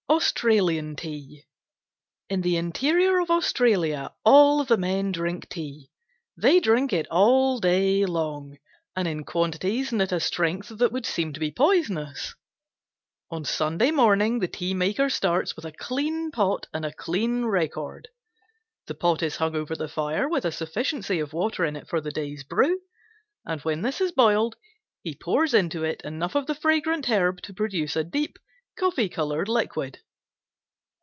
[0.11, 1.45] AUSTRALIAN TEA
[2.29, 5.89] In the interior of Australia all the men drink tea.
[6.35, 8.57] They drink it all day long,
[8.93, 12.35] and in quantities and at a strength that would seem to be poisonous.
[13.29, 18.09] On Sunday morning the tea maker starts with a clean pot and a clean record.
[18.87, 22.01] The pot is hung over the fire with a sufficiency of water in it for
[22.01, 22.81] the day's brew,
[23.45, 24.57] and when this has boiled
[25.03, 28.37] he pours into it enough of the fragrant herb to produce a deep,
[28.77, 29.99] coffee colored liquid.